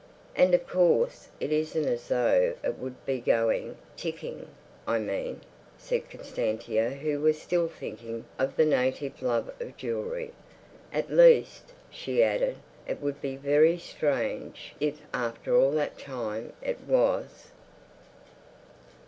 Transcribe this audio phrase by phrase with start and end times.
[0.35, 4.47] "And of course it isn't as though it would be going—ticking,
[4.87, 5.41] I mean,"
[5.77, 10.33] said Constantia, who was still thinking of the native love of jewellery.
[10.91, 12.55] "At least," she added,
[12.87, 17.51] "it would be very strange if after all that time it was."